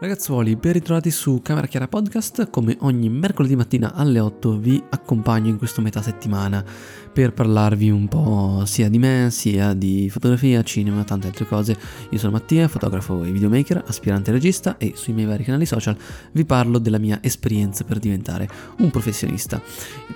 Ragazzuoli, 0.00 0.54
ben 0.54 0.74
ritrovati 0.74 1.10
su 1.10 1.40
Camera 1.42 1.66
Chiara 1.66 1.88
Podcast. 1.88 2.50
Come 2.50 2.76
ogni 2.82 3.08
mercoledì 3.08 3.56
mattina 3.56 3.94
alle 3.94 4.20
8 4.20 4.56
vi 4.56 4.80
accompagno 4.90 5.48
in 5.48 5.58
questo 5.58 5.80
metà 5.80 6.00
settimana 6.02 6.64
per 7.12 7.32
parlarvi 7.32 7.90
un 7.90 8.06
po' 8.06 8.62
sia 8.64 8.88
di 8.88 9.00
me, 9.00 9.26
sia 9.32 9.74
di 9.74 10.08
fotografia, 10.08 10.62
cinema, 10.62 11.02
tante 11.02 11.26
altre 11.26 11.46
cose. 11.46 11.76
Io 12.10 12.18
sono 12.18 12.30
Mattia, 12.30 12.68
fotografo 12.68 13.24
e 13.24 13.32
videomaker, 13.32 13.82
aspirante 13.88 14.30
regista 14.30 14.78
e 14.78 14.92
sui 14.94 15.14
miei 15.14 15.26
vari 15.26 15.42
canali 15.42 15.66
social 15.66 15.96
vi 16.30 16.44
parlo 16.44 16.78
della 16.78 16.98
mia 16.98 17.18
esperienza 17.20 17.82
per 17.82 17.98
diventare 17.98 18.48
un 18.78 18.92
professionista. 18.92 19.60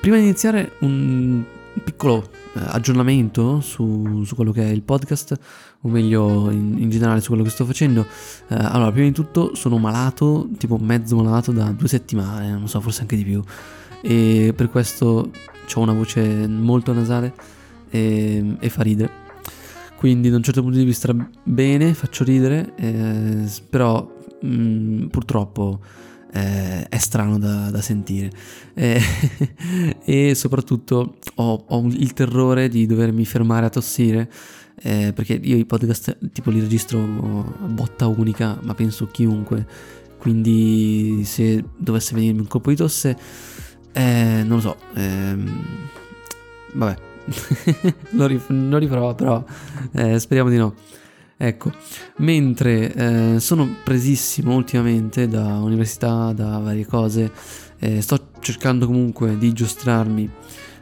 Prima 0.00 0.14
di 0.14 0.22
iniziare 0.22 0.76
un 0.82 1.42
piccolo 1.82 2.29
eh, 2.54 2.61
aggiornamento 2.64 3.61
su, 3.61 4.25
su, 4.25 4.34
quello 4.34 4.52
che 4.52 4.62
è 4.62 4.70
il 4.70 4.82
podcast, 4.82 5.38
o 5.80 5.88
meglio 5.88 6.50
in, 6.50 6.77
in 6.79 6.91
generale 6.91 7.20
su 7.20 7.29
quello 7.29 7.43
che 7.43 7.50
sto 7.50 7.64
facendo. 7.64 8.06
Eh, 8.48 8.55
allora, 8.55 8.91
prima 8.92 9.06
di 9.06 9.15
tutto 9.15 9.55
sono 9.55 9.79
malato, 9.79 10.48
tipo 10.59 10.77
mezzo 10.79 11.16
malato 11.16 11.52
da 11.52 11.70
due 11.70 11.88
settimane, 11.88 12.51
non 12.51 12.69
so, 12.69 12.80
forse 12.80 13.02
anche 13.02 13.16
di 13.16 13.24
più. 13.24 13.43
E 14.01 14.52
per 14.55 14.69
questo 14.69 15.30
ho 15.74 15.80
una 15.80 15.95
voce 15.95 16.46
molto 16.46 16.93
nasale 16.93 17.32
e, 17.88 18.57
e 18.59 18.68
fa 18.68 18.82
ridere. 18.82 19.20
Quindi 19.96 20.30
da 20.30 20.37
un 20.37 20.43
certo 20.43 20.62
punto 20.62 20.79
di 20.79 20.84
vista 20.84 21.15
bene, 21.45 21.95
faccio 21.95 22.24
ridere, 22.24 22.74
eh, 22.77 23.48
però 23.70 24.04
mh, 24.41 24.48
mm, 24.48 25.07
purtroppo 25.07 25.80
eh, 26.32 26.88
è 26.88 26.98
strano 26.98 27.38
da, 27.38 27.70
da 27.70 27.80
sentire. 27.80 28.30
Eh, 28.74 29.00
e 30.04 30.34
soprattutto 30.34 31.16
ho, 31.36 31.64
ho, 31.66 31.86
il 31.86 32.12
terrore 32.12 32.68
di 32.68 32.86
dovermi 32.86 33.24
fermare 33.24 33.66
a 33.66 33.70
tossire 33.70 34.30
eh, 34.82 35.12
perché 35.14 35.34
io 35.34 35.56
i 35.56 35.64
podcast 35.64 36.16
tipo 36.32 36.50
li 36.50 36.60
registro 36.60 36.98
a 37.00 37.66
botta 37.66 38.06
unica 38.06 38.59
ma 38.62 38.74
penso 38.74 39.09
chiunque. 39.10 39.66
Quindi 40.18 41.23
se 41.24 41.65
dovesse 41.76 42.15
venirmi 42.15 42.40
un 42.40 42.46
colpo 42.46 42.70
di 42.70 42.76
tosse 42.76 43.16
eh, 43.92 44.42
non 44.45 44.57
lo 44.57 44.60
so 44.60 44.76
ehm, 44.95 45.60
vabbè. 46.74 47.10
Lo, 48.10 48.26
rif- 48.26 48.51
lo 48.51 48.79
rifarò 48.79 49.14
però 49.14 49.45
eh, 49.92 50.18
speriamo 50.18 50.51
di 50.51 50.57
no 50.57 50.74
Ecco, 51.37 51.73
mentre 52.19 52.93
eh, 52.93 53.41
sono 53.41 53.69
presissimo 53.83 54.55
ultimamente 54.55 55.27
da 55.29 55.59
università, 55.59 56.33
da 56.33 56.59
varie 56.59 56.87
cose, 56.87 57.33
eh, 57.79 58.01
sto 58.01 58.29
cercando 58.41 58.87
comunque 58.87 59.37
di 59.38 59.53
giostrarmi, 59.53 60.30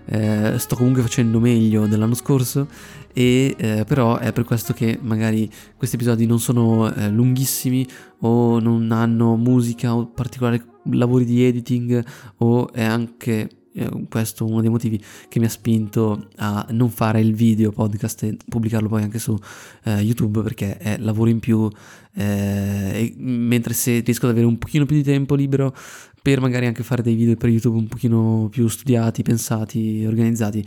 eh, 0.06 0.55
sto 0.59 0.77
comunque 0.77 1.03
facendo 1.03 1.41
meglio 1.41 1.87
dell'anno 1.87 2.15
scorso 2.15 2.69
e 3.12 3.55
eh, 3.59 3.84
però 3.87 4.19
è 4.19 4.33
per 4.33 4.45
questo 4.45 4.73
che 4.73 4.98
magari 5.01 5.51
questi 5.77 5.97
episodi 5.97 6.27
non 6.27 6.39
sono 6.39 6.93
eh, 6.93 7.09
lunghissimi 7.09 7.87
o 8.21 8.61
non 8.61 8.93
hanno 8.93 9.37
musica 9.37 9.95
o 9.95 10.09
particolari 10.09 10.62
lavori 10.93 11.25
di 11.25 11.43
editing 11.43 12.05
o 12.39 12.73
è 12.73 12.83
anche 12.83 13.48
eh, 13.72 14.06
questo 14.08 14.46
è 14.46 14.50
uno 14.50 14.60
dei 14.60 14.70
motivi 14.70 15.02
che 15.28 15.38
mi 15.38 15.46
ha 15.46 15.48
spinto 15.50 16.28
a 16.36 16.66
non 16.70 16.90
fare 16.90 17.20
il 17.20 17.34
video 17.34 17.70
podcast 17.70 18.22
e 18.24 18.36
pubblicarlo 18.48 18.88
poi 18.88 19.02
anche 19.02 19.18
su 19.18 19.38
eh, 19.84 20.00
YouTube 20.00 20.42
perché 20.42 20.76
è 20.76 20.98
lavoro 20.98 21.30
in 21.30 21.38
più 21.38 21.70
eh, 22.14 23.14
mentre 23.18 23.72
se 23.72 24.00
riesco 24.00 24.26
ad 24.26 24.32
avere 24.32 24.46
un 24.46 24.58
pochino 24.58 24.84
più 24.84 24.96
di 24.96 25.04
tempo 25.04 25.36
libero 25.36 25.74
per 26.22 26.40
magari 26.40 26.66
anche 26.66 26.82
fare 26.82 27.02
dei 27.02 27.14
video 27.14 27.36
per 27.36 27.48
YouTube 27.48 27.76
un 27.76 27.88
pochino 27.88 28.48
più 28.50 28.68
studiati, 28.68 29.22
pensati, 29.22 30.04
organizzati, 30.06 30.58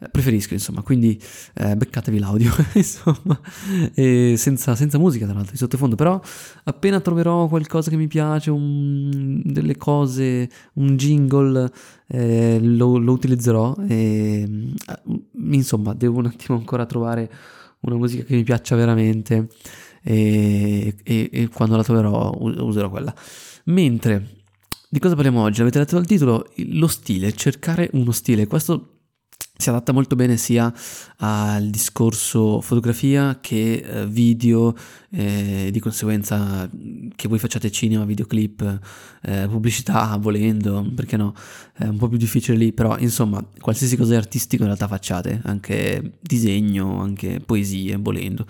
eh, 0.00 0.08
preferisco 0.08 0.54
insomma, 0.54 0.82
quindi 0.82 1.20
eh, 1.54 1.76
beccatevi 1.76 2.18
l'audio 2.18 2.52
insomma, 2.74 3.40
senza, 3.94 4.76
senza, 4.76 4.98
musica 4.98 5.24
tra 5.24 5.34
l'altro 5.34 5.52
di 5.52 5.58
sottofondo, 5.58 5.96
però 5.96 6.20
appena 6.64 7.00
troverò 7.00 7.48
qualcosa 7.48 7.90
che 7.90 7.96
mi 7.96 8.06
piace, 8.06 8.50
un, 8.50 9.42
delle 9.44 9.76
cose, 9.76 10.48
un 10.74 10.96
jingle, 10.96 11.70
eh, 12.06 12.58
lo, 12.60 12.98
lo, 12.98 13.12
utilizzerò 13.12 13.74
e 13.88 14.42
eh, 14.42 15.22
insomma 15.52 15.94
devo 15.94 16.18
un 16.18 16.26
attimo 16.26 16.56
ancora 16.56 16.86
trovare 16.86 17.30
una 17.80 17.96
musica 17.96 18.24
che 18.24 18.34
mi 18.34 18.42
piaccia 18.42 18.76
veramente 18.76 19.48
e, 20.02 20.94
e, 21.02 21.30
e 21.32 21.48
quando 21.48 21.76
la 21.76 21.82
troverò 21.82 22.32
userò 22.38 22.90
quella. 22.90 23.14
Mentre 23.64 24.39
di 24.92 24.98
cosa 24.98 25.14
parliamo 25.14 25.42
oggi? 25.42 25.60
Avete 25.60 25.78
letto 25.78 25.94
dal 25.94 26.04
titolo? 26.04 26.50
Lo 26.72 26.88
stile, 26.88 27.32
cercare 27.32 27.88
uno 27.92 28.10
stile. 28.10 28.48
Questo 28.48 28.96
si 29.56 29.68
adatta 29.68 29.92
molto 29.92 30.16
bene 30.16 30.36
sia 30.36 30.72
al 31.18 31.70
discorso 31.70 32.60
fotografia 32.60 33.38
che 33.40 33.74
eh, 33.74 34.06
video, 34.08 34.74
eh, 35.10 35.68
di 35.70 35.78
conseguenza 35.78 36.68
che 37.14 37.28
voi 37.28 37.38
facciate 37.38 37.70
cinema, 37.70 38.04
videoclip, 38.04 38.80
eh, 39.22 39.46
pubblicità, 39.48 40.16
volendo, 40.20 40.84
perché 40.92 41.16
no, 41.16 41.34
è 41.74 41.84
un 41.84 41.96
po' 41.96 42.08
più 42.08 42.18
difficile 42.18 42.56
lì, 42.56 42.72
però 42.72 42.98
insomma 42.98 43.46
qualsiasi 43.60 43.96
cosa 43.96 44.16
artistico 44.16 44.62
in 44.62 44.70
realtà 44.70 44.88
facciate, 44.88 45.40
anche 45.44 46.18
disegno, 46.20 47.00
anche 47.00 47.38
poesie, 47.38 47.94
volendo. 47.94 48.44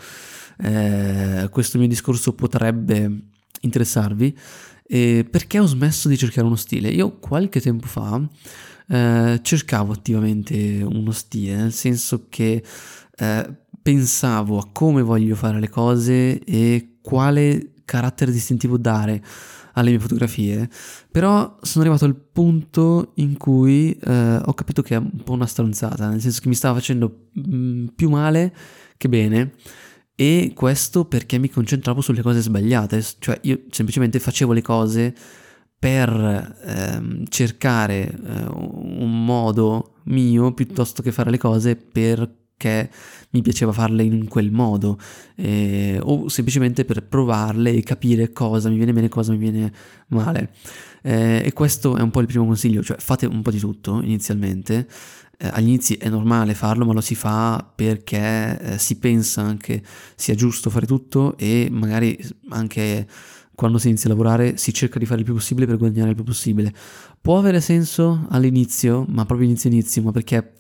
Eh, 0.56 1.48
questo 1.50 1.76
mio 1.76 1.86
discorso 1.86 2.32
potrebbe 2.32 3.24
interessarvi. 3.60 4.36
E 4.92 5.24
perché 5.30 5.60
ho 5.60 5.66
smesso 5.66 6.08
di 6.08 6.18
cercare 6.18 6.44
uno 6.44 6.56
stile? 6.56 6.88
Io 6.88 7.16
qualche 7.20 7.60
tempo 7.60 7.86
fa 7.86 8.20
eh, 8.88 9.38
cercavo 9.40 9.92
attivamente 9.92 10.82
uno 10.82 11.12
stile, 11.12 11.54
nel 11.54 11.72
senso 11.72 12.26
che 12.28 12.60
eh, 13.16 13.56
pensavo 13.80 14.58
a 14.58 14.68
come 14.72 15.02
voglio 15.02 15.36
fare 15.36 15.60
le 15.60 15.68
cose 15.68 16.40
e 16.40 16.96
quale 17.00 17.74
carattere 17.84 18.32
distintivo 18.32 18.78
dare 18.78 19.22
alle 19.74 19.90
mie 19.90 20.00
fotografie, 20.00 20.68
però 21.08 21.56
sono 21.62 21.84
arrivato 21.84 22.04
al 22.04 22.16
punto 22.16 23.12
in 23.14 23.36
cui 23.36 23.92
eh, 23.92 24.40
ho 24.44 24.54
capito 24.54 24.82
che 24.82 24.96
è 24.96 24.98
un 24.98 25.22
po' 25.22 25.34
una 25.34 25.46
stronzata, 25.46 26.08
nel 26.08 26.20
senso 26.20 26.40
che 26.40 26.48
mi 26.48 26.56
stava 26.56 26.74
facendo 26.74 27.28
mh, 27.32 27.56
mm, 27.56 27.86
più 27.94 28.10
male 28.10 28.52
che 28.96 29.08
bene 29.08 29.52
e 30.20 30.52
questo 30.54 31.06
perché 31.06 31.38
mi 31.38 31.48
concentravo 31.48 32.02
sulle 32.02 32.20
cose 32.20 32.42
sbagliate, 32.42 33.02
cioè 33.20 33.38
io 33.44 33.62
semplicemente 33.70 34.18
facevo 34.18 34.52
le 34.52 34.60
cose 34.60 35.14
per 35.78 36.58
ehm, 36.62 37.24
cercare 37.26 38.02
eh, 38.02 38.44
un 38.50 39.24
modo 39.24 39.94
mio 40.04 40.52
piuttosto 40.52 41.00
che 41.00 41.10
fare 41.10 41.30
le 41.30 41.38
cose 41.38 41.74
perché 42.60 42.90
mi 43.30 43.40
piaceva 43.40 43.72
farle 43.72 44.02
in 44.02 44.28
quel 44.28 44.50
modo 44.50 44.98
eh, 45.36 45.98
o 46.02 46.28
semplicemente 46.28 46.84
per 46.84 47.02
provarle 47.02 47.72
e 47.72 47.82
capire 47.82 48.32
cosa 48.32 48.68
mi 48.68 48.76
viene 48.76 48.92
bene 48.92 49.06
e 49.06 49.08
cosa 49.08 49.32
mi 49.32 49.38
viene 49.38 49.72
male. 50.08 50.50
Eh, 51.02 51.42
e 51.46 51.52
questo 51.54 51.96
è 51.96 52.02
un 52.02 52.10
po' 52.10 52.20
il 52.20 52.26
primo 52.26 52.44
consiglio, 52.44 52.82
cioè 52.82 52.98
fate 52.98 53.24
un 53.24 53.40
po' 53.40 53.50
di 53.50 53.58
tutto 53.58 54.02
inizialmente 54.02 54.86
eh, 55.38 55.48
agli 55.50 55.68
inizi 55.68 55.94
è 55.94 56.10
normale 56.10 56.52
farlo, 56.52 56.84
ma 56.84 56.92
lo 56.92 57.00
si 57.00 57.14
fa 57.14 57.66
perché 57.74 58.60
eh, 58.60 58.78
si 58.78 58.98
pensa 58.98 59.40
anche 59.40 59.82
sia 60.14 60.34
giusto 60.34 60.68
fare 60.68 60.84
tutto 60.84 61.38
e 61.38 61.68
magari 61.70 62.18
anche 62.50 63.06
quando 63.54 63.78
si 63.78 63.88
inizia 63.88 64.08
a 64.08 64.12
lavorare 64.12 64.56
si 64.56 64.72
cerca 64.72 64.98
di 64.98 65.06
fare 65.06 65.20
il 65.20 65.24
più 65.24 65.34
possibile 65.34 65.66
per 65.66 65.78
guadagnare 65.78 66.10
il 66.10 66.14
più 66.14 66.24
possibile. 66.24 66.72
Può 67.20 67.38
avere 67.38 67.60
senso 67.60 68.26
all'inizio, 68.30 69.06
ma 69.08 69.24
proprio 69.24 69.46
inizio 69.46 69.70
inizio, 69.70 70.02
ma 70.02 70.12
perché 70.12 70.54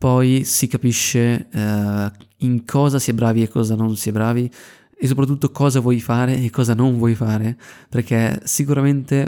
poi 0.00 0.44
si 0.44 0.66
capisce 0.66 1.48
eh, 1.52 2.10
in 2.38 2.64
cosa 2.64 2.98
si 2.98 3.10
è 3.10 3.12
bravi 3.12 3.42
e 3.42 3.48
cosa 3.48 3.74
non 3.74 3.96
si 3.96 4.08
è 4.08 4.12
bravi 4.12 4.50
e 4.96 5.06
soprattutto 5.06 5.50
cosa 5.50 5.80
vuoi 5.80 6.00
fare 6.00 6.38
e 6.38 6.48
cosa 6.48 6.72
non 6.72 6.96
vuoi 6.96 7.14
fare, 7.14 7.58
perché 7.90 8.40
sicuramente 8.44 9.26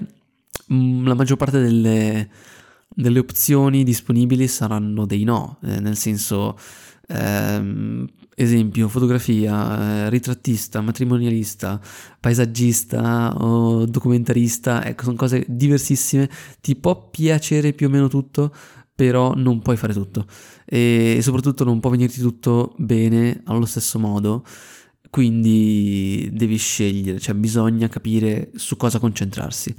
mh, 0.69 0.75
mm, 0.75 1.07
la 1.07 1.15
maggior 1.15 1.37
parte 1.37 1.61
delle 1.61 2.29
delle 2.95 3.19
opzioni 3.19 3.85
disponibili 3.85 4.47
saranno 4.49 5.07
dei 5.07 5.25
no, 5.25 5.59
eh, 5.63 5.81
nel 5.81 5.97
senso, 5.97 6.59
ehm, 7.09 8.07
esempio, 8.35 8.89
fotografia, 8.89 10.05
eh, 10.05 10.11
ritrattista, 10.11 10.81
matrimonialista, 10.81 11.81
paesaggista 12.21 13.35
o 13.37 13.87
documentarista, 13.87 14.85
ecco, 14.85 15.05
sono 15.05 15.17
cose 15.17 15.45
diversissime, 15.49 16.29
ti 16.61 16.77
può 16.77 17.09
piacere 17.11 17.73
più 17.73 17.87
o 17.87 17.91
meno 17.91 18.09
tutto, 18.09 18.55
però 19.03 19.35
non 19.35 19.61
puoi 19.63 19.77
fare 19.77 19.93
tutto 19.93 20.27
e, 20.65 21.19
soprattutto 21.23 21.65
non 21.65 21.81
può 21.81 21.91
venirti 21.91 22.21
tutto 22.21 22.73
bene 22.77 23.43
allo 23.47 23.67
stesso 23.67 23.99
modo 23.99 24.45
quindi 25.11 26.31
devi 26.33 26.57
scegliere, 26.57 27.19
cioè 27.19 27.35
bisogna 27.35 27.89
capire 27.89 28.51
su 28.55 28.77
cosa 28.79 28.99
concentrarsi. 28.99 29.75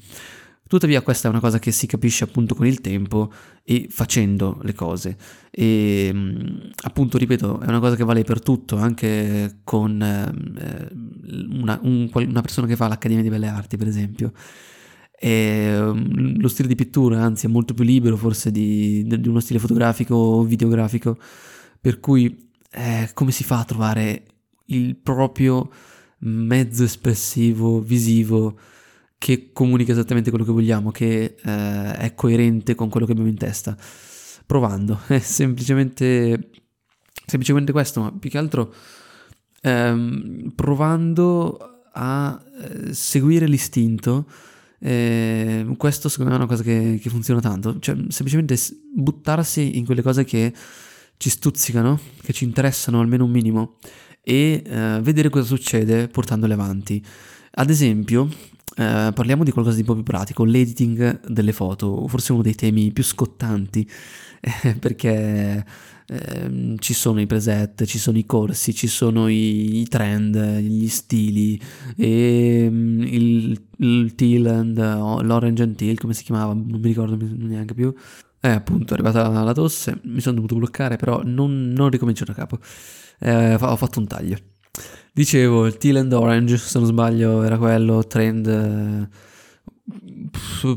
Tuttavia 0.68 1.02
questa 1.02 1.28
è 1.28 1.31
una 1.31 1.40
cosa 1.40 1.58
che 1.58 1.72
si 1.72 1.88
capisce 1.88 2.25
appunto 2.25 2.54
con 2.54 2.68
il 2.68 2.81
tempo 2.81 3.31
e 3.64 3.88
facendo 3.90 4.60
le 4.62 4.74
cose. 4.74 5.18
E 5.50 6.12
mm, 6.14 6.46
appunto, 6.84 7.18
ripeto, 7.18 7.62
è 7.62 7.68
una 7.68 7.80
cosa 7.80 7.96
che 7.96 8.04
vale 8.04 8.24
per 8.24 8.42
tutto, 8.42 8.75
anche 8.78 9.62
con 9.64 10.00
eh, 10.02 10.88
una, 11.50 11.80
un, 11.81 12.10
una 12.14 12.42
persona 12.42 12.68
che 12.68 12.75
fa 12.75 12.88
l'Accademia 12.88 13.24
di 13.24 13.30
Belle 13.30 13.48
Arti, 13.48 13.75
per 13.75 13.88
esempio. 13.88 14.34
E, 15.24 15.80
mm, 15.80 16.42
lo 16.42 16.50
stile 16.50 16.68
di 16.68 16.75
pittura, 16.75 17.22
anzi, 17.24 17.46
è 17.46 17.50
molto 17.50 17.74
più 17.74 17.86
libero 17.86 18.18
forse 18.18 18.52
di, 18.52 19.06
di 19.08 19.28
uno 19.30 19.40
stile 19.40 19.58
fotografico 19.58 20.16
o 20.16 20.44
videografico, 20.44 21.18
per 21.80 22.02
cui 22.02 22.52
eh, 22.72 23.10
come 23.14 23.31
si 23.31 23.46
fa 23.46 23.60
a 23.60 23.64
trovare 23.64 24.25
il 24.66 24.98
proprio 24.98 25.72
mezzo 26.25 26.84
espressivo 26.84 27.80
visivo 27.80 28.58
che 29.18 29.52
comunica 29.54 29.94
esattamente 29.94 30.30
quello 30.30 30.44
che 30.44 30.52
vogliamo, 30.52 30.92
che 30.92 31.36
eh, 31.42 31.96
è 31.96 32.14
coerente 32.16 32.75
con 32.75 32.90
quello 32.90 33.06
che 33.06 33.14
abbiamo 33.14 33.30
in 33.30 33.38
testa. 33.38 33.78
Provando, 34.46 35.00
è 35.08 35.20
semplicemente, 35.20 36.50
semplicemente 37.25 37.72
questo, 37.72 38.02
ma 38.02 38.12
più 38.12 38.30
che 38.30 38.38
altro 38.38 38.74
ehm, 39.62 40.52
provando 40.54 41.86
a 41.94 42.44
eh, 42.60 42.94
seguire 42.94 43.48
l'istinto. 43.48 44.28
Eh, 44.85 45.65
questo 45.77 46.09
secondo 46.09 46.31
me 46.31 46.38
è 46.38 46.41
una 46.41 46.50
cosa 46.50 46.62
che, 46.62 47.00
che 47.01 47.09
funziona 47.09 47.39
tanto, 47.39 47.80
cioè 47.80 47.95
semplicemente 48.09 48.57
buttarsi 48.94 49.77
in 49.77 49.85
quelle 49.85 50.01
cose 50.01 50.25
che 50.25 50.51
ci 51.15 51.30
stuzzicano, 51.30 51.97
che 52.21 52.33
ci 52.33 52.44
interessano 52.44 53.00
almeno 53.00 53.24
un 53.24 53.31
minimo 53.31 53.77
e 54.21 54.62
eh, 54.65 55.00
vedere 55.01 55.30
cosa 55.30 55.45
succede 55.45 56.09
portandole 56.09 56.53
avanti. 56.53 57.01
Ad 57.51 57.69
esempio, 57.69 58.27
eh, 58.75 59.12
parliamo 59.13 59.44
di 59.44 59.51
qualcosa 59.51 59.75
di 59.75 59.81
un 59.81 59.88
po' 59.88 59.94
più 59.94 60.04
pratico, 60.04 60.44
l'editing 60.44 61.27
delle 61.27 61.54
foto, 61.54 62.07
forse 62.07 62.31
uno 62.33 62.42
dei 62.42 62.56
temi 62.56 62.92
più 62.92 63.04
scottanti, 63.04 63.88
eh, 64.42 64.75
perché 64.75 65.65
eh, 66.07 66.75
ci 66.80 66.94
sono 66.94 67.21
i 67.21 67.27
preset, 67.27 67.86
ci 67.86 68.00
sono 68.00 68.18
i 68.18 68.25
corsi, 68.25 68.74
ci 68.74 68.88
sono 68.88 69.27
i, 69.27 69.81
i 69.81 69.88
trend, 69.88 70.57
gli 70.57 70.88
stili, 70.88 71.62
e 71.95 72.68
um, 72.69 73.01
il, 73.01 73.62
il 73.77 74.15
teal 74.15 74.45
and, 74.48 74.77
l'orange 75.24 75.63
and 75.63 75.75
teal, 75.75 75.98
come 76.00 76.13
si 76.13 76.24
chiamava, 76.24 76.54
non 76.54 76.80
mi 76.80 76.88
ricordo 76.88 77.18
neanche 77.19 77.74
più. 77.74 77.94
Eh, 78.39 78.50
appunto, 78.50 78.94
è 78.94 78.98
arrivata 78.98 79.30
la 79.30 79.54
tosse, 79.54 80.00
mi 80.04 80.19
sono 80.19 80.36
dovuto 80.36 80.56
bloccare, 80.56 80.98
però 80.98 81.21
non, 81.24 81.71
non 81.71 81.89
ricomincio 81.89 82.25
da 82.25 82.33
capo. 82.33 82.60
Eh, 83.19 83.54
ho 83.54 83.75
fatto 83.77 84.00
un 84.00 84.07
taglio. 84.07 84.38
Dicevo, 85.16 85.68
il 85.68 85.78
teal 85.78 85.98
and 85.98 86.12
orange, 86.12 86.58
se 86.58 86.80
non 86.80 86.88
sbaglio, 86.88 87.44
era 87.44 87.60
quello 87.60 88.04
trend 88.08 88.48
eh, 88.48 89.08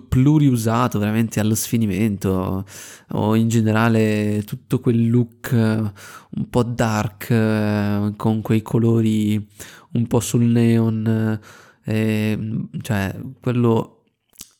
pluriusato 0.08 0.98
veramente 0.98 1.40
allo 1.40 1.54
sfinimento, 1.54 2.66
o 3.12 3.34
in 3.34 3.48
generale 3.48 4.42
tutto 4.44 4.80
quel 4.80 5.08
look 5.08 5.50
eh, 5.52 5.56
un 5.56 6.50
po' 6.50 6.62
dark, 6.64 7.30
eh, 7.30 8.12
con 8.16 8.42
quei 8.42 8.60
colori 8.60 9.48
un 9.92 10.06
po' 10.06 10.20
sul 10.20 10.44
neon, 10.44 11.40
eh, 11.84 12.68
cioè 12.82 13.18
quello 13.40 14.02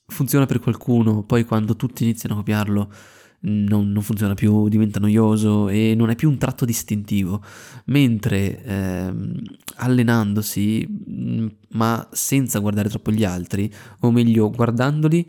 funziona 0.07 0.47
per 0.47 0.61
qualcuno, 0.61 1.23
poi 1.23 1.45
quando 1.45 1.77
tutti 1.77 2.05
iniziano 2.05 2.35
a 2.35 2.39
copiarlo 2.39 2.93
non, 3.41 3.91
non, 3.93 4.03
funziona 4.03 4.35
più, 4.35 4.69
diventa 4.69 4.99
noioso 4.99 5.69
e 5.69 5.95
non 5.97 6.11
è 6.11 6.15
più 6.15 6.29
un 6.29 6.39
tratto 6.39 6.65
distintivo, 6.65 7.43
mentre 7.87 8.63
ehm, 8.63 9.43
allenandosi, 9.77 10.87
mm, 10.89 11.47
ma 11.71 12.09
senza 12.13 12.59
guardare 12.59 12.89
troppo 12.89 13.11
gli 13.11 13.25
altri, 13.25 13.73
o 14.01 14.11
meglio 14.11 14.51
guardandoli 14.51 15.29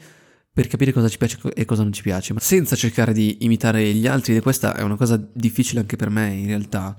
per 0.52 0.68
capire 0.68 0.92
cosa 0.92 1.08
ci 1.08 1.18
piace 1.18 1.38
e 1.54 1.66
cosa 1.66 1.84
non 1.84 1.94
ci 1.94 2.02
piace, 2.02 2.34
ma 2.34 2.40
senza 2.40 2.76
cercare 2.76 3.14
di 3.14 3.38
imitare 3.42 3.94
gli 3.94 4.08
altri, 4.08 4.36
e 4.36 4.42
questa 4.42 4.76
è 4.76 4.82
una 4.82 4.96
cosa 4.96 5.24
difficile 5.34 5.82
anche 5.82 5.96
per 5.98 6.10
me 6.10 6.34
in 6.34 6.48
realtà, 6.48 6.98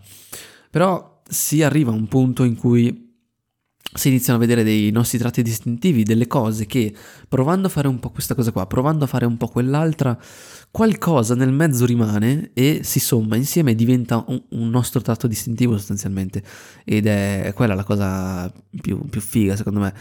però 0.71 1.23
si 1.29 1.63
arriva 1.63 1.91
a 1.91 1.95
un 1.95 2.07
punto 2.07 2.45
in 2.45 2.55
cui 2.55 3.08
si 3.99 4.09
iniziano 4.09 4.39
a 4.39 4.41
vedere 4.41 4.63
dei 4.63 4.91
nostri 4.91 5.19
tratti 5.19 5.43
distintivi, 5.43 6.05
delle 6.05 6.27
cose 6.27 6.67
che 6.67 6.95
provando 7.29 7.67
a 7.67 7.71
fare 7.71 7.89
un 7.89 7.99
po' 7.99 8.11
questa 8.11 8.35
cosa 8.35 8.53
qua, 8.53 8.67
provando 8.67 9.05
a 9.05 9.07
fare 9.07 9.27
un 9.27 9.37
po' 9.37 9.49
quell'altra, 9.49 10.19
qualcosa 10.71 11.35
nel 11.35 11.53
mezzo 11.53 11.85
rimane 11.85 12.51
e 12.55 12.81
si 12.83 13.01
somma 13.01 13.37
insieme 13.37 13.73
e 13.73 13.75
diventa 13.75 14.25
un, 14.29 14.43
un 14.51 14.71
nostro 14.71 15.03
tratto 15.03 15.27
distintivo 15.27 15.77
sostanzialmente. 15.77 16.43
Ed 16.85 17.07
è 17.07 17.53
quella 17.55 17.75
la 17.75 17.85
cosa 17.85 18.51
più, 18.81 19.01
più 19.09 19.21
figa 19.21 19.57
secondo 19.57 19.81
me. 19.81 19.93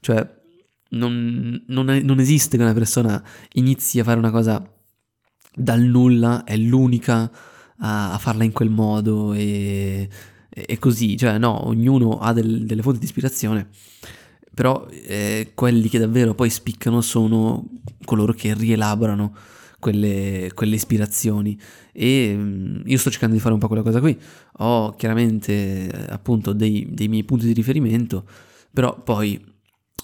Cioè, 0.00 0.40
non, 0.90 1.62
non, 1.68 1.90
è, 1.90 2.00
non 2.00 2.18
esiste 2.18 2.56
che 2.56 2.62
una 2.62 2.72
persona 2.72 3.22
inizi 3.52 4.00
a 4.00 4.04
fare 4.04 4.18
una 4.18 4.30
cosa 4.30 4.66
dal 5.54 5.80
nulla, 5.80 6.44
è 6.44 6.56
l'unica 6.56 7.30
a, 7.78 8.16
farla 8.18 8.44
in 8.44 8.52
quel 8.52 8.70
modo 8.70 9.32
e 9.32 10.08
e 10.54 10.78
così, 10.78 11.16
cioè 11.16 11.38
no, 11.38 11.66
ognuno 11.66 12.18
ha 12.18 12.32
del, 12.32 12.66
delle 12.66 12.82
fonti 12.82 12.98
di 12.98 13.06
ispirazione, 13.06 13.68
però 14.54 14.86
eh, 14.90 15.52
quelli 15.54 15.88
che 15.88 15.98
davvero 15.98 16.34
poi 16.34 16.50
spiccano 16.50 17.00
sono 17.00 17.64
coloro 18.04 18.34
che 18.34 18.52
rielaborano 18.52 19.34
quelle, 19.78 20.50
quelle 20.54 20.74
ispirazioni. 20.74 21.58
E 21.92 22.34
mm, 22.36 22.82
io 22.84 22.98
sto 22.98 23.10
cercando 23.10 23.34
di 23.34 23.40
fare 23.40 23.54
un 23.54 23.60
po' 23.60 23.68
quella 23.68 23.82
cosa 23.82 24.00
qui, 24.00 24.18
ho 24.58 24.94
chiaramente 24.94 25.52
eh, 25.88 26.06
appunto 26.10 26.52
dei, 26.52 26.86
dei 26.90 27.08
miei 27.08 27.24
punti 27.24 27.46
di 27.46 27.54
riferimento, 27.54 28.26
però 28.70 29.00
poi 29.02 29.42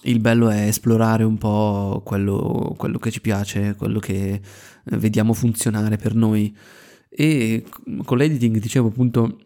il 0.04 0.20
bello 0.20 0.48
è 0.48 0.66
esplorare 0.68 1.24
un 1.24 1.36
po' 1.36 2.02
quello, 2.04 2.74
quello 2.78 2.98
che 2.98 3.10
ci 3.10 3.20
piace, 3.20 3.74
quello 3.76 3.98
che 3.98 4.32
eh, 4.32 4.96
vediamo 4.96 5.34
funzionare 5.34 5.96
per 5.96 6.14
noi. 6.14 6.56
E 7.10 7.64
con 8.04 8.16
l'editing 8.18 8.58
dicevo 8.58 8.88
appunto 8.88 9.38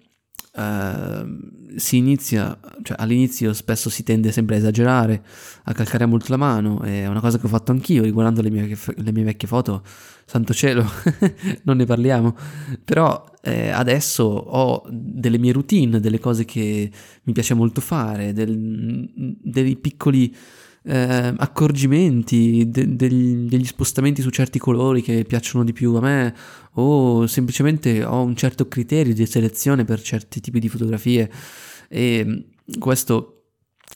Uh, 0.55 1.77
si 1.77 1.97
inizia, 1.97 2.59
cioè 2.83 2.97
all'inizio 3.01 3.55
spesso 3.55 3.89
si 3.89 4.03
tende 4.03 4.33
sempre 4.33 4.57
a 4.57 4.59
esagerare, 4.59 5.23
a 5.65 5.73
calcare 5.73 6.07
molto 6.07 6.27
la 6.29 6.37
mano, 6.37 6.83
è 6.83 7.07
una 7.07 7.21
cosa 7.21 7.39
che 7.39 7.47
ho 7.47 7.49
fatto 7.49 7.73
anch'io 7.73 8.03
riguardando 8.03 8.43
le 8.43 8.51
mie, 8.51 8.77
le 8.97 9.13
mie 9.13 9.25
vecchie 9.25 9.49
foto, 9.49 9.83
santo 10.27 10.53
cielo, 10.53 10.85
non 11.65 11.79
ne 11.79 11.87
parliamo, 11.87 12.37
però 12.85 13.25
eh, 13.43 13.71
adesso 13.71 14.25
ho 14.25 14.83
delle 14.91 15.39
mie 15.39 15.53
routine, 15.53 16.01
delle 16.01 16.21
cose 16.21 16.45
che 16.45 16.91
mi 17.23 17.33
piace 17.33 17.55
molto 17.55 17.81
fare, 17.81 18.33
del, 18.33 19.11
dei 19.43 19.77
piccoli 19.77 20.35
eh, 20.85 21.35
accorgimenti, 21.37 22.69
de- 22.69 22.97
degli, 22.97 23.49
degli 23.49 23.65
spostamenti 23.65 24.23
su 24.23 24.31
certi 24.31 24.59
colori 24.59 25.03
che 25.03 25.25
piacciono 25.25 25.65
di 25.65 25.73
più 25.73 25.95
a 25.95 26.01
me 26.01 26.35
o 26.73 27.27
semplicemente 27.27 28.05
ho 28.05 28.23
un 28.23 28.35
certo 28.35 28.69
criterio 28.69 29.15
di 29.15 29.27
selezione 29.27 29.85
per 29.85 30.01
certi 30.01 30.41
tipi 30.41 30.59
di 30.59 30.69
fotografie. 30.69 31.31
E 31.89 32.47
questo 32.79 33.45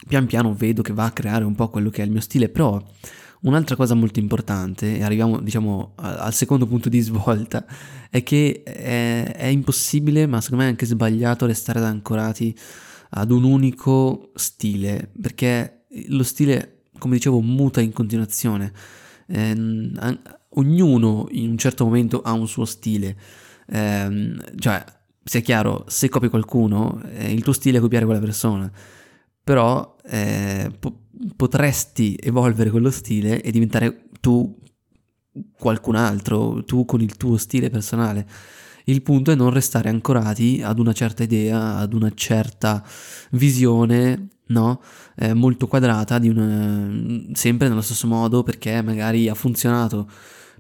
pian 0.06 0.27
piano 0.27 0.55
vedo 0.55 0.83
che 0.83 0.93
va 0.93 1.05
a 1.05 1.12
creare 1.12 1.44
un 1.44 1.55
po' 1.55 1.71
quello 1.71 1.91
che 1.91 2.03
è 2.03 2.05
il 2.05 2.11
mio 2.11 2.21
stile, 2.21 2.49
però 2.49 2.83
un'altra 3.43 3.77
cosa 3.77 3.94
molto 3.94 4.19
importante, 4.19 4.97
e 4.97 5.03
arriviamo 5.03 5.41
diciamo 5.41 5.94
al 5.97 6.35
secondo 6.35 6.67
punto 6.67 6.89
di 6.89 7.00
svolta, 7.00 7.65
è 8.11 8.23
che 8.23 8.62
è, 8.62 9.35
è 9.37 9.47
impossibile, 9.47 10.27
ma 10.27 10.41
secondo 10.41 10.62
me 10.62 10.69
è 10.69 10.73
anche 10.73 10.87
sbagliato 10.87 11.47
restare 11.47 11.81
ancorati 11.81 12.55
ad 13.11 13.31
un 13.31 13.44
unico 13.44 14.32
stile, 14.35 15.11
perché 15.21 15.87
lo 16.08 16.22
stile 16.22 16.76
come 16.98 17.17
dicevo, 17.17 17.41
muta 17.41 17.81
in 17.81 17.93
continuazione. 17.93 18.72
Eh, 19.26 19.88
ognuno 20.50 21.26
in 21.31 21.50
un 21.50 21.58
certo 21.58 21.84
momento 21.84 22.22
ha 22.22 22.32
un 22.32 22.48
suo 22.48 22.65
stile. 22.65 23.17
Eh, 23.67 24.34
cioè, 24.58 24.84
sia 25.24 25.41
chiaro, 25.41 25.84
se 25.88 26.08
copi 26.08 26.29
qualcuno, 26.29 27.03
eh, 27.15 27.32
il 27.32 27.43
tuo 27.43 27.53
stile 27.53 27.79
è 27.79 27.81
copiare 27.81 28.05
quella 28.05 28.20
persona. 28.20 28.70
Però 29.43 29.96
eh, 30.05 30.70
po- 30.79 31.06
potresti 31.34 32.17
evolvere 32.20 32.70
quello 32.70 32.91
stile 32.91 33.43
e 33.43 33.50
diventare 33.50 34.08
tu 34.20 34.56
qualcun 35.58 35.96
altro, 35.96 36.65
tu 36.65 36.84
con 36.84 37.00
il 37.00 37.17
tuo 37.17 37.36
stile 37.36 37.70
personale. 37.70 38.26
Il 38.84 39.03
punto 39.03 39.32
è 39.32 39.34
non 39.34 39.50
restare 39.50 39.88
ancorati 39.88 40.62
ad 40.62 40.79
una 40.79 40.93
certa 40.93 41.24
idea, 41.24 41.76
ad 41.76 41.93
una 41.93 42.12
certa 42.15 42.84
visione 43.32 44.29
no? 44.48 44.81
Eh, 45.17 45.34
molto 45.34 45.67
quadrata, 45.67 46.19
una, 46.22 46.91
sempre 47.32 47.69
nello 47.69 47.82
stesso 47.82 48.06
modo 48.06 48.43
perché 48.43 48.82
magari 48.82 49.29
ha 49.29 49.34
funzionato 49.34 50.08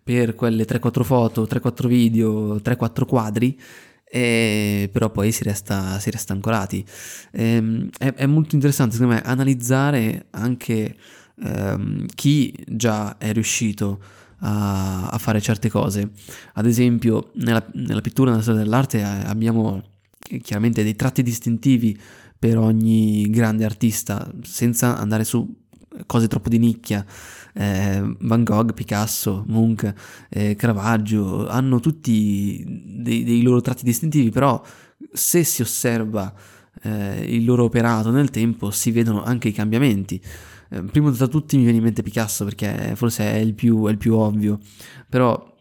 per 0.02 0.34
quelle 0.34 0.64
3-4 0.64 1.02
foto, 1.02 1.42
3-4 1.44 1.86
video, 1.88 2.56
3-4 2.56 3.04
quadri, 3.06 3.58
e 4.08 4.88
però 4.92 5.10
poi 5.10 5.32
si 5.32 5.42
resta, 5.42 5.98
si 5.98 6.10
resta 6.10 6.32
ancorati. 6.32 6.84
Ehm, 7.32 7.88
è, 7.98 8.14
è, 8.14 8.26
molto 8.26 8.54
interessante 8.54 8.94
secondo 8.94 9.14
me 9.14 9.22
analizzare 9.22 10.26
anche 10.30 10.96
ehm, 11.42 12.06
chi 12.14 12.54
già 12.68 13.18
è 13.18 13.32
riuscito 13.32 14.00
a, 14.40 15.08
a, 15.08 15.18
fare 15.18 15.40
certe 15.40 15.68
cose. 15.68 16.10
Ad 16.54 16.66
esempio 16.66 17.30
nella, 17.34 17.64
nella 17.72 18.00
pittura, 18.00 18.30
nella 18.30 18.42
storia 18.42 18.62
dell'arte 18.62 18.98
eh, 18.98 19.02
abbiamo 19.02 19.82
chiaramente 20.42 20.82
dei 20.82 20.96
tratti 20.96 21.22
distintivi 21.22 21.98
per 22.38 22.58
ogni 22.58 23.28
grande 23.30 23.64
artista, 23.64 24.30
senza 24.42 24.96
andare 24.98 25.24
su 25.24 25.64
cose 26.04 26.28
troppo 26.28 26.48
di 26.48 26.58
nicchia. 26.58 27.04
Eh, 27.54 28.16
Van 28.20 28.44
Gogh, 28.44 28.74
Picasso, 28.74 29.44
Munch, 29.46 29.92
eh, 30.28 30.54
Caravaggio 30.56 31.48
hanno 31.48 31.80
tutti 31.80 32.62
dei, 32.66 33.24
dei, 33.24 33.42
loro 33.42 33.62
tratti 33.62 33.84
distintivi, 33.84 34.30
però 34.30 34.62
se 35.12 35.42
si 35.42 35.62
osserva 35.62 36.32
eh, 36.82 37.24
il 37.26 37.44
loro 37.44 37.64
operato 37.64 38.10
nel 38.10 38.30
tempo 38.30 38.70
si 38.70 38.90
vedono 38.90 39.22
anche 39.22 39.48
i 39.48 39.52
cambiamenti. 39.52 40.20
Eh, 40.68 40.82
primo 40.82 41.10
tra 41.12 41.28
tutti 41.28 41.56
mi 41.56 41.62
viene 41.62 41.78
in 41.78 41.84
mente 41.84 42.02
Picasso 42.02 42.44
perché 42.44 42.92
forse 42.94 43.32
è 43.32 43.36
il 43.36 43.54
più, 43.54 43.86
è 43.86 43.90
il 43.90 43.98
più 43.98 44.14
ovvio, 44.14 44.58
però 45.08 45.54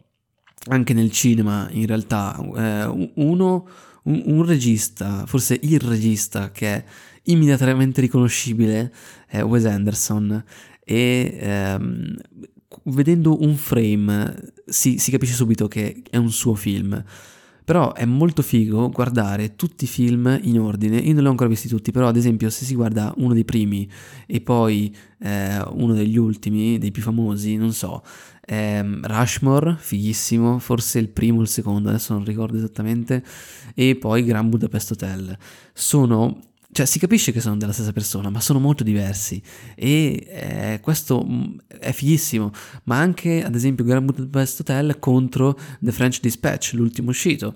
anche 0.68 0.92
nel 0.92 1.12
cinema 1.12 1.68
in 1.70 1.86
realtà 1.86 2.36
eh, 2.56 3.10
uno 3.14 3.68
un, 4.06 4.22
un 4.26 4.44
regista, 4.44 5.24
forse 5.26 5.58
il 5.62 5.80
regista 5.80 6.50
che 6.50 6.74
è 6.74 6.84
immediatamente 7.24 8.00
riconoscibile 8.00 8.92
è 9.26 9.42
Wes 9.42 9.64
Anderson 9.64 10.44
e 10.84 11.36
ehm, 11.40 12.16
vedendo 12.84 13.42
un 13.42 13.56
frame 13.56 14.52
si, 14.66 14.98
si 14.98 15.10
capisce 15.10 15.34
subito 15.34 15.68
che 15.68 16.02
è 16.08 16.16
un 16.16 16.30
suo 16.30 16.54
film. 16.54 17.02
Però 17.66 17.94
è 17.94 18.04
molto 18.04 18.42
figo 18.42 18.90
guardare 18.90 19.56
tutti 19.56 19.84
i 19.84 19.88
film 19.88 20.38
in 20.44 20.60
ordine. 20.60 20.98
Io 20.98 21.14
non 21.14 21.22
li 21.22 21.26
ho 21.26 21.30
ancora 21.30 21.48
visti 21.48 21.66
tutti, 21.66 21.90
però 21.90 22.06
ad 22.06 22.16
esempio 22.16 22.48
se 22.48 22.64
si 22.64 22.76
guarda 22.76 23.12
uno 23.16 23.34
dei 23.34 23.44
primi 23.44 23.90
e 24.24 24.40
poi 24.40 24.94
eh, 25.18 25.60
uno 25.72 25.92
degli 25.92 26.16
ultimi, 26.16 26.78
dei 26.78 26.92
più 26.92 27.02
famosi, 27.02 27.56
non 27.56 27.72
so, 27.72 28.04
ehm, 28.46 29.04
Rushmore, 29.04 29.74
fighissimo, 29.80 30.60
forse 30.60 31.00
il 31.00 31.08
primo 31.08 31.40
o 31.40 31.42
il 31.42 31.48
secondo, 31.48 31.88
adesso 31.88 32.14
non 32.14 32.24
ricordo 32.24 32.56
esattamente, 32.56 33.24
e 33.74 33.96
poi 33.96 34.22
Grand 34.22 34.48
Budapest 34.48 34.92
Hotel. 34.92 35.36
Sono 35.72 36.38
cioè 36.76 36.84
si 36.84 36.98
capisce 36.98 37.32
che 37.32 37.40
sono 37.40 37.56
della 37.56 37.72
stessa 37.72 37.90
persona, 37.90 38.28
ma 38.28 38.38
sono 38.38 38.58
molto 38.58 38.84
diversi. 38.84 39.40
E 39.74 40.26
eh, 40.28 40.80
questo 40.82 41.24
mm, 41.26 41.56
è 41.80 41.90
fighissimo, 41.90 42.50
ma 42.82 42.98
anche 42.98 43.42
ad 43.42 43.54
esempio 43.54 43.82
Grand 43.82 44.04
Budapest 44.04 44.60
Hotel 44.60 44.98
contro 44.98 45.58
The 45.80 45.90
French 45.90 46.20
Dispatch, 46.20 46.74
l'ultimo 46.74 47.08
uscito 47.08 47.54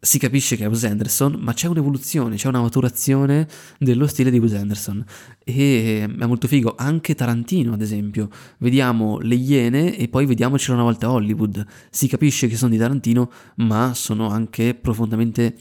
si 0.00 0.18
capisce 0.20 0.54
che 0.54 0.64
è 0.64 0.68
Wes 0.68 0.84
Anderson, 0.84 1.36
ma 1.40 1.52
c'è 1.52 1.66
un'evoluzione, 1.66 2.36
c'è 2.36 2.46
una 2.46 2.60
maturazione 2.60 3.48
dello 3.78 4.06
stile 4.06 4.30
di 4.30 4.38
Wes 4.38 4.54
Anderson 4.54 5.04
e 5.42 6.04
è 6.04 6.26
molto 6.26 6.46
figo. 6.46 6.76
Anche 6.76 7.16
Tarantino, 7.16 7.72
ad 7.72 7.80
esempio, 7.80 8.28
vediamo 8.58 9.18
Le 9.18 9.34
Iene 9.34 9.96
e 9.96 10.06
poi 10.06 10.24
vediamocelo 10.26 10.74
una 10.74 10.84
volta 10.84 11.08
a 11.08 11.12
Hollywood. 11.12 11.66
Si 11.90 12.06
capisce 12.06 12.46
che 12.46 12.56
sono 12.56 12.70
di 12.70 12.78
Tarantino, 12.78 13.28
ma 13.56 13.92
sono 13.94 14.28
anche 14.28 14.74
profondamente 14.74 15.56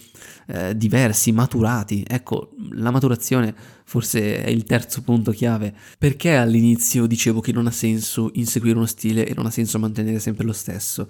eh, 0.47 0.77
diversi, 0.77 1.31
maturati. 1.31 2.05
Ecco, 2.07 2.51
la 2.73 2.91
maturazione 2.91 3.55
forse 3.85 4.43
è 4.43 4.49
il 4.49 4.65
terzo 4.65 5.01
punto 5.01 5.31
chiave. 5.31 5.73
Perché 5.97 6.35
all'inizio 6.35 7.07
dicevo 7.07 7.39
che 7.39 7.51
non 7.51 7.65
ha 7.65 7.71
senso 7.71 8.29
inseguire 8.33 8.77
uno 8.77 8.85
stile 8.85 9.25
e 9.25 9.33
non 9.33 9.47
ha 9.47 9.51
senso 9.51 9.79
mantenere 9.79 10.19
sempre 10.19 10.45
lo 10.45 10.53
stesso? 10.53 11.07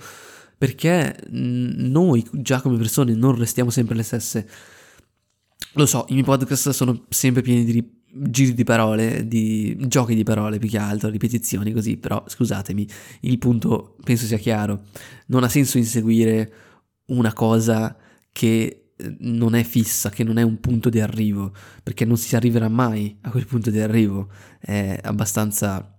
Perché 0.58 1.16
noi 1.30 2.26
già 2.32 2.62
come 2.62 2.78
persone 2.78 3.14
non 3.14 3.36
restiamo 3.36 3.70
sempre 3.70 3.96
le 3.96 4.04
stesse. 4.04 4.50
Lo 5.74 5.86
so, 5.86 6.06
i 6.10 6.14
miei 6.14 6.26
podcast 6.26 6.70
sono 6.70 7.06
sempre 7.10 7.42
pieni 7.42 7.64
di 7.64 7.96
giri 8.10 8.54
di 8.54 8.64
parole, 8.64 9.28
di 9.28 9.76
giochi 9.88 10.16
di 10.16 10.24
parole 10.24 10.58
più 10.58 10.70
che 10.70 10.78
altro, 10.78 11.10
ripetizioni 11.10 11.72
così, 11.72 11.98
però 11.98 12.24
scusatemi, 12.26 12.88
il 13.22 13.38
punto 13.38 13.96
penso 14.04 14.26
sia 14.26 14.38
chiaro. 14.38 14.86
Non 15.28 15.44
ha 15.44 15.50
senso 15.50 15.78
inseguire 15.78 16.52
una 17.08 17.34
cosa 17.34 17.96
che 18.32 18.92
eh, 18.96 19.16
non 19.20 19.56
è 19.56 19.64
fissa, 19.64 20.10
che 20.10 20.24
non 20.24 20.38
è 20.38 20.42
un 20.42 20.60
punto 20.60 20.90
di 20.90 21.00
arrivo, 21.00 21.54
perché 21.84 22.06
non 22.06 22.18
si 22.18 22.36
arriverà 22.36 22.70
mai 22.70 23.18
a 23.22 23.30
quel 23.30 23.46
punto 23.46 23.70
di 23.70 23.80
arrivo. 23.80 24.30
È 24.60 25.00
abbastanza 25.04 25.96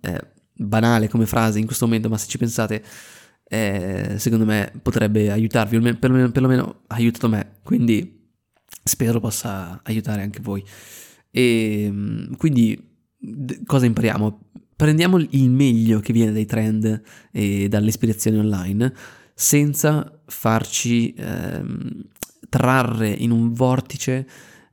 eh, 0.00 0.26
banale 0.52 1.08
come 1.08 1.26
frase 1.26 1.58
in 1.58 1.66
questo 1.66 1.86
momento, 1.86 2.08
ma 2.08 2.18
se 2.18 2.28
ci 2.28 2.38
pensate 2.38 2.84
eh, 3.46 4.14
secondo 4.18 4.44
me 4.44 4.72
potrebbe 4.82 5.30
aiutarvi, 5.30 5.78
perlomeno, 5.94 6.30
perlomeno 6.30 6.80
ha 6.86 6.94
aiutato 6.94 7.28
me, 7.28 7.56
quindi 7.62 8.22
spero 8.82 9.20
possa 9.20 9.80
aiutare 9.82 10.22
anche 10.22 10.40
voi. 10.40 10.62
E 11.30 11.84
ehm, 11.84 12.36
quindi 12.36 12.92
cosa 13.66 13.86
impariamo? 13.86 14.40
Prendiamo 14.76 15.18
il 15.18 15.50
meglio 15.50 16.00
che 16.00 16.12
viene 16.12 16.32
dai 16.32 16.46
trend 16.46 17.02
e 17.30 17.68
dalle 17.68 17.88
ispirazioni 17.88 18.38
online 18.38 18.92
senza 19.34 20.20
farci 20.26 21.14
ehm, 21.16 22.04
trarre 22.48 23.08
in 23.08 23.30
un 23.30 23.52
vortice 23.52 24.26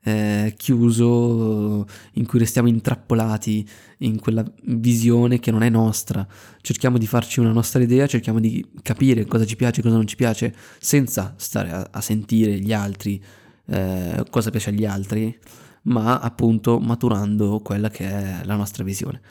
eh, 0.03 0.53
chiuso 0.57 1.85
in 2.13 2.25
cui 2.25 2.39
restiamo 2.39 2.67
intrappolati 2.67 3.67
in 3.99 4.19
quella 4.19 4.43
visione 4.63 5.39
che 5.39 5.51
non 5.51 5.63
è 5.63 5.69
nostra. 5.69 6.27
Cerchiamo 6.61 6.97
di 6.97 7.07
farci 7.07 7.39
una 7.39 7.51
nostra 7.51 7.81
idea, 7.81 8.07
cerchiamo 8.07 8.39
di 8.39 8.65
capire 8.81 9.25
cosa 9.25 9.45
ci 9.45 9.55
piace 9.55 9.79
e 9.79 9.83
cosa 9.83 9.95
non 9.95 10.07
ci 10.07 10.15
piace 10.15 10.53
senza 10.79 11.33
stare 11.37 11.71
a, 11.71 11.87
a 11.91 12.01
sentire 12.01 12.59
gli 12.59 12.73
altri, 12.73 13.21
eh, 13.67 14.23
cosa 14.29 14.49
piace 14.49 14.69
agli 14.69 14.85
altri, 14.85 15.37
ma 15.83 16.19
appunto 16.19 16.79
maturando 16.79 17.59
quella 17.59 17.89
che 17.89 18.07
è 18.07 18.41
la 18.43 18.55
nostra 18.55 18.83
visione. 18.83 19.21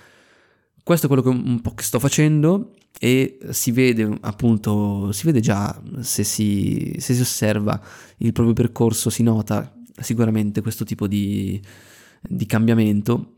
Questo 0.82 1.06
è 1.06 1.08
quello 1.08 1.22
che 1.22 1.28
un 1.28 1.60
po' 1.60 1.74
che 1.74 1.82
sto 1.82 1.98
facendo 1.98 2.72
e 2.98 3.38
si 3.50 3.70
vede 3.70 4.18
appunto, 4.22 5.12
si 5.12 5.26
vede 5.26 5.40
già 5.40 5.80
se 6.00 6.24
si, 6.24 6.96
se 6.98 7.14
si 7.14 7.20
osserva 7.20 7.80
il 8.18 8.32
proprio 8.32 8.54
percorso, 8.54 9.10
si 9.10 9.22
nota 9.22 9.72
sicuramente 10.00 10.62
questo 10.62 10.84
tipo 10.84 11.06
di, 11.06 11.60
di 12.20 12.46
cambiamento 12.46 13.34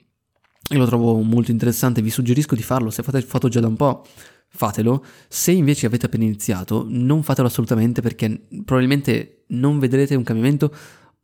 e 0.70 0.76
lo 0.76 0.86
trovo 0.86 1.20
molto 1.20 1.50
interessante, 1.50 2.02
vi 2.02 2.10
suggerisco 2.10 2.54
di 2.54 2.62
farlo, 2.62 2.90
se 2.90 3.02
fate 3.02 3.20
fatto 3.22 3.48
già 3.48 3.60
da 3.60 3.66
un 3.66 3.76
po', 3.76 4.06
fatelo, 4.48 5.04
se 5.28 5.52
invece 5.52 5.86
avete 5.86 6.06
appena 6.06 6.24
iniziato, 6.24 6.86
non 6.88 7.22
fatelo 7.22 7.48
assolutamente 7.48 8.00
perché 8.00 8.46
probabilmente 8.64 9.44
non 9.48 9.78
vedrete 9.78 10.14
un 10.14 10.22
cambiamento 10.22 10.74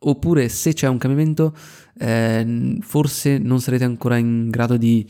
oppure 0.01 0.49
se 0.49 0.75
c'è 0.75 0.87
un 0.87 0.99
cambiamento 0.99 1.55
eh, 1.99 2.77
forse 2.81 3.39
non 3.39 3.61
sarete 3.61 3.85
ancora 3.85 4.17
in 4.17 4.49
grado 4.49 4.77
di, 4.77 5.07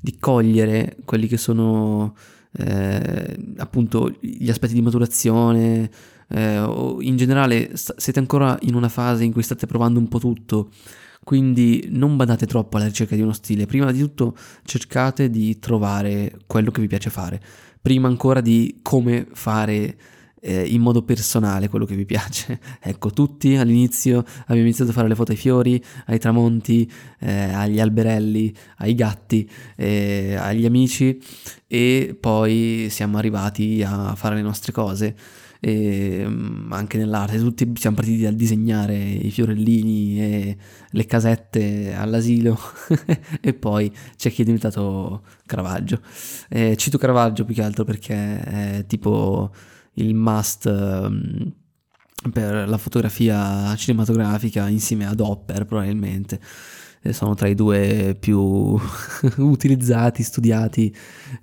di 0.00 0.16
cogliere 0.18 0.96
quelli 1.04 1.28
che 1.28 1.36
sono 1.36 2.14
eh, 2.58 3.36
appunto 3.56 4.12
gli 4.20 4.50
aspetti 4.50 4.74
di 4.74 4.82
maturazione 4.82 5.90
eh, 6.32 6.58
o 6.58 7.00
in 7.00 7.16
generale 7.16 7.70
siete 7.74 8.18
ancora 8.18 8.56
in 8.62 8.74
una 8.74 8.88
fase 8.88 9.24
in 9.24 9.32
cui 9.32 9.42
state 9.42 9.66
provando 9.66 9.98
un 9.98 10.08
po' 10.08 10.18
tutto 10.18 10.70
quindi 11.24 11.86
non 11.90 12.16
badate 12.16 12.46
troppo 12.46 12.76
alla 12.76 12.86
ricerca 12.86 13.14
di 13.14 13.22
uno 13.22 13.32
stile 13.32 13.66
prima 13.66 13.92
di 13.92 14.00
tutto 14.00 14.36
cercate 14.64 15.30
di 15.30 15.58
trovare 15.58 16.40
quello 16.46 16.70
che 16.70 16.80
vi 16.80 16.88
piace 16.88 17.10
fare 17.10 17.40
prima 17.80 18.08
ancora 18.08 18.40
di 18.40 18.80
come 18.82 19.26
fare 19.32 19.96
eh, 20.44 20.64
in 20.66 20.80
modo 20.82 21.02
personale 21.02 21.68
quello 21.68 21.84
che 21.84 21.94
vi 21.94 22.04
piace. 22.04 22.58
ecco, 22.80 23.10
tutti 23.10 23.56
all'inizio 23.56 24.24
abbiamo 24.42 24.62
iniziato 24.62 24.90
a 24.90 24.94
fare 24.94 25.08
le 25.08 25.14
foto 25.14 25.30
ai 25.30 25.38
fiori, 25.38 25.82
ai 26.06 26.18
tramonti, 26.18 26.90
eh, 27.20 27.52
agli 27.52 27.80
alberelli, 27.80 28.52
ai 28.78 28.94
gatti, 28.94 29.48
eh, 29.76 30.34
agli 30.34 30.66
amici 30.66 31.18
e 31.66 32.16
poi 32.18 32.88
siamo 32.90 33.18
arrivati 33.18 33.82
a 33.86 34.14
fare 34.16 34.34
le 34.34 34.42
nostre 34.42 34.72
cose. 34.72 35.16
E 35.64 36.24
mm, 36.26 36.72
anche 36.72 36.98
nell'arte 36.98 37.38
tutti 37.38 37.70
siamo 37.76 37.94
partiti 37.94 38.22
dal 38.22 38.34
disegnare 38.34 38.96
i 38.96 39.30
fiorellini 39.30 40.20
e 40.20 40.56
le 40.90 41.06
casette 41.06 41.94
all'asilo 41.94 42.58
e 43.40 43.54
poi 43.54 43.92
c'è 44.16 44.30
chi 44.32 44.42
è 44.42 44.44
diventato 44.44 45.22
Caravaggio. 45.46 46.00
Eh, 46.48 46.76
cito 46.76 46.98
Caravaggio 46.98 47.44
più 47.44 47.54
che 47.54 47.62
altro 47.62 47.84
perché 47.84 48.42
è 48.42 48.84
tipo 48.88 49.52
il 49.94 50.14
must 50.14 50.64
um, 50.64 51.52
per 52.32 52.68
la 52.68 52.78
fotografia 52.78 53.74
cinematografica 53.76 54.68
insieme 54.68 55.06
ad 55.06 55.20
Hopper 55.20 55.64
probabilmente 55.64 56.40
sono 57.10 57.34
tra 57.34 57.48
i 57.48 57.54
due 57.54 58.16
più 58.18 58.38
utilizzati, 59.38 60.22
studiati, 60.22 60.94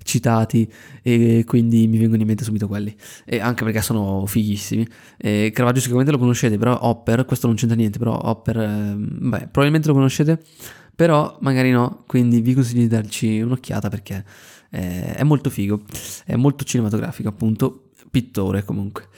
citati 0.02 0.70
e 1.02 1.44
quindi 1.46 1.86
mi 1.86 1.98
vengono 1.98 2.22
in 2.22 2.26
mente 2.26 2.44
subito 2.44 2.66
quelli 2.66 2.94
e 3.26 3.40
anche 3.40 3.64
perché 3.64 3.82
sono 3.82 4.24
fighissimi 4.26 4.86
e 5.18 5.50
Caravaggio 5.52 5.80
sicuramente 5.80 6.12
lo 6.12 6.18
conoscete 6.18 6.56
però 6.56 6.78
Hopper, 6.80 7.24
questo 7.24 7.46
non 7.46 7.56
c'entra 7.56 7.76
niente 7.76 7.98
però 7.98 8.18
Hopper, 8.18 8.58
eh, 8.58 8.94
beh 8.96 9.48
probabilmente 9.50 9.88
lo 9.88 9.94
conoscete 9.94 10.40
però 10.94 11.36
magari 11.40 11.70
no 11.70 12.04
quindi 12.06 12.40
vi 12.40 12.54
consiglio 12.54 12.80
di 12.80 12.88
darci 12.88 13.40
un'occhiata 13.40 13.88
perché 13.88 14.24
eh, 14.70 15.14
è 15.14 15.22
molto 15.24 15.50
figo 15.50 15.82
è 16.24 16.36
molto 16.36 16.64
cinematografico 16.64 17.28
appunto 17.28 17.90
pittore 18.10 18.64
comunque. 18.64 19.08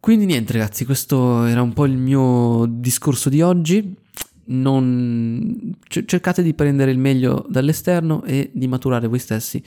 Quindi 0.00 0.24
niente 0.24 0.52
ragazzi, 0.52 0.84
questo 0.84 1.44
era 1.44 1.62
un 1.62 1.72
po' 1.72 1.84
il 1.84 1.96
mio 1.96 2.66
discorso 2.68 3.28
di 3.28 3.40
oggi. 3.40 3.94
Non... 4.44 5.76
cercate 5.88 6.42
di 6.42 6.54
prendere 6.54 6.90
il 6.90 6.98
meglio 6.98 7.46
dall'esterno 7.48 8.24
e 8.24 8.50
di 8.52 8.66
maturare 8.66 9.06
voi 9.06 9.18
stessi 9.18 9.62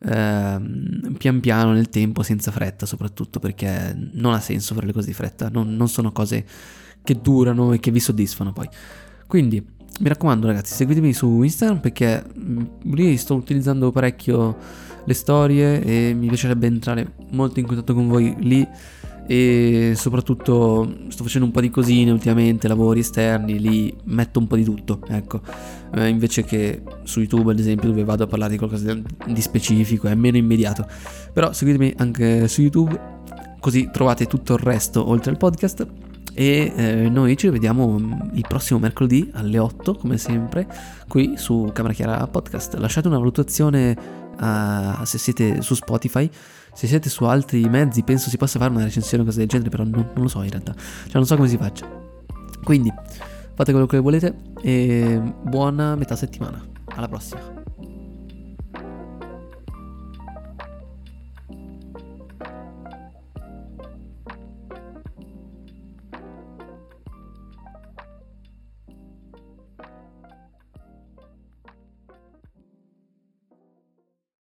ehm, 0.00 1.14
pian 1.16 1.40
piano 1.40 1.72
nel 1.72 1.88
tempo, 1.88 2.22
senza 2.22 2.50
fretta 2.50 2.86
soprattutto, 2.86 3.38
perché 3.38 3.96
non 4.12 4.32
ha 4.32 4.40
senso 4.40 4.74
fare 4.74 4.86
le 4.86 4.92
cose 4.92 5.06
di 5.08 5.14
fretta, 5.14 5.48
non, 5.48 5.74
non 5.74 5.88
sono 5.88 6.12
cose 6.12 6.44
che 7.02 7.18
durano 7.20 7.72
e 7.72 7.80
che 7.80 7.90
vi 7.90 8.00
soddisfano 8.00 8.52
poi. 8.52 8.68
Quindi 9.26 9.64
mi 10.00 10.08
raccomando 10.08 10.46
ragazzi, 10.46 10.74
seguitemi 10.74 11.12
su 11.12 11.42
Instagram 11.42 11.80
perché 11.80 12.24
mm, 12.38 12.58
lì 12.92 13.16
sto 13.16 13.34
utilizzando 13.34 13.90
parecchio 13.90 14.56
le 15.04 15.14
storie 15.14 15.82
e 15.82 16.14
mi 16.14 16.28
piacerebbe 16.28 16.66
entrare 16.66 17.12
molto 17.30 17.60
in 17.60 17.66
contatto 17.66 17.94
con 17.94 18.08
voi 18.08 18.34
lì 18.38 18.66
e 19.30 19.92
soprattutto 19.94 20.92
sto 21.06 21.22
facendo 21.22 21.46
un 21.46 21.52
po' 21.52 21.60
di 21.60 21.70
cosine 21.70 22.10
ultimamente, 22.10 22.66
lavori 22.66 22.98
esterni, 22.98 23.60
lì 23.60 23.96
metto 24.06 24.40
un 24.40 24.48
po' 24.48 24.56
di 24.56 24.64
tutto, 24.64 25.02
ecco, 25.06 25.40
eh, 25.94 26.08
invece 26.08 26.42
che 26.42 26.82
su 27.04 27.20
YouTube 27.20 27.52
ad 27.52 27.60
esempio 27.60 27.90
dove 27.90 28.02
vado 28.02 28.24
a 28.24 28.26
parlare 28.26 28.50
di 28.50 28.58
qualcosa 28.58 28.92
di 28.92 29.40
specifico, 29.40 30.08
è 30.08 30.16
meno 30.16 30.36
immediato, 30.36 30.84
però 31.32 31.52
seguitemi 31.52 31.94
anche 31.98 32.48
su 32.48 32.62
YouTube 32.62 32.98
così 33.60 33.88
trovate 33.92 34.26
tutto 34.26 34.54
il 34.54 34.58
resto 34.58 35.08
oltre 35.08 35.30
al 35.30 35.36
podcast. 35.36 35.86
E 36.32 36.72
eh, 36.74 37.08
noi 37.08 37.36
ci 37.36 37.48
vediamo 37.50 37.98
mm, 37.98 38.12
il 38.32 38.44
prossimo 38.48 38.78
mercoledì 38.80 39.30
alle 39.34 39.58
8 39.58 39.94
come 39.94 40.16
sempre 40.16 40.66
qui 41.06 41.34
su 41.36 41.70
Camera 41.72 41.94
Chiara 41.94 42.26
Podcast. 42.26 42.74
Lasciate 42.74 43.06
una 43.08 43.18
valutazione 43.18 44.19
uh, 44.40 45.04
se 45.04 45.18
siete 45.18 45.62
su 45.62 45.74
Spotify 45.74 46.30
se 46.72 46.86
siete 46.86 47.08
su 47.08 47.24
altri 47.24 47.68
mezzi 47.68 48.02
penso 48.02 48.30
si 48.30 48.36
possa 48.36 48.58
fare 48.58 48.70
una 48.72 48.84
recensione 48.84 49.22
o 49.22 49.26
cose 49.26 49.38
del 49.38 49.48
genere 49.48 49.70
però 49.70 49.84
non, 49.84 50.10
non 50.14 50.22
lo 50.22 50.28
so 50.28 50.42
in 50.42 50.50
realtà. 50.50 50.74
Cioè 50.74 51.14
non 51.14 51.26
so 51.26 51.36
come 51.36 51.48
si 51.48 51.56
faccia. 51.56 51.88
Quindi 52.62 52.92
fate 53.54 53.72
quello 53.72 53.86
che 53.86 53.98
volete 53.98 54.34
e 54.62 55.20
buona 55.42 55.96
metà 55.96 56.16
settimana. 56.16 56.64
Alla 56.94 57.08
prossima 57.08 57.59